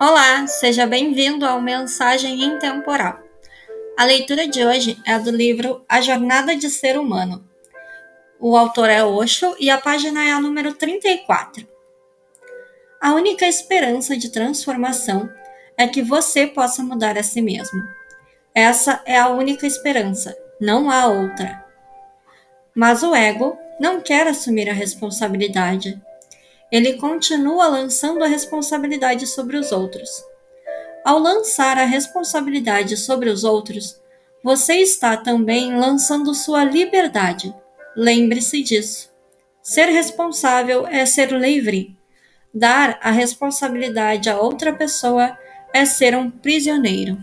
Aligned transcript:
Olá, 0.00 0.44
seja 0.48 0.88
bem-vindo 0.88 1.46
ao 1.46 1.62
Mensagem 1.62 2.42
Intemporal. 2.42 3.16
A 3.96 4.04
leitura 4.04 4.48
de 4.48 4.66
hoje 4.66 4.98
é 5.06 5.16
do 5.20 5.30
livro 5.30 5.84
A 5.88 6.00
Jornada 6.00 6.56
de 6.56 6.68
Ser 6.68 6.98
Humano. 6.98 7.48
O 8.40 8.56
autor 8.56 8.90
é 8.90 9.04
Osho 9.04 9.54
e 9.60 9.70
a 9.70 9.78
página 9.78 10.24
é 10.24 10.32
a 10.32 10.40
número 10.40 10.74
34. 10.74 11.64
A 13.00 13.14
única 13.14 13.46
esperança 13.46 14.16
de 14.16 14.30
transformação 14.30 15.30
é 15.78 15.86
que 15.86 16.02
você 16.02 16.44
possa 16.44 16.82
mudar 16.82 17.16
a 17.16 17.22
si 17.22 17.40
mesmo. 17.40 17.80
Essa 18.52 19.00
é 19.06 19.16
a 19.16 19.28
única 19.28 19.64
esperança, 19.64 20.36
não 20.60 20.90
há 20.90 21.06
outra. 21.06 21.64
Mas 22.74 23.04
o 23.04 23.14
ego 23.14 23.56
não 23.78 24.00
quer 24.00 24.26
assumir 24.26 24.68
a 24.68 24.74
responsabilidade 24.74 26.02
ele 26.74 26.94
continua 26.94 27.68
lançando 27.68 28.24
a 28.24 28.26
responsabilidade 28.26 29.28
sobre 29.28 29.56
os 29.56 29.70
outros. 29.70 30.10
Ao 31.04 31.20
lançar 31.20 31.78
a 31.78 31.84
responsabilidade 31.84 32.96
sobre 32.96 33.30
os 33.30 33.44
outros, 33.44 34.02
você 34.42 34.74
está 34.78 35.16
também 35.16 35.78
lançando 35.78 36.34
sua 36.34 36.64
liberdade. 36.64 37.54
Lembre-se 37.96 38.60
disso. 38.60 39.08
Ser 39.62 39.84
responsável 39.84 40.84
é 40.88 41.06
ser 41.06 41.30
livre. 41.30 41.96
Dar 42.52 42.98
a 43.00 43.12
responsabilidade 43.12 44.28
a 44.28 44.40
outra 44.40 44.72
pessoa 44.72 45.38
é 45.72 45.84
ser 45.84 46.16
um 46.16 46.28
prisioneiro. 46.28 47.16